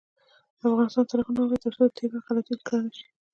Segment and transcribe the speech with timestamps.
[0.67, 3.05] افغانستان تر هغو نه ابادیږي، ترڅو د تیر وخت غلطۍ تکرار نشي.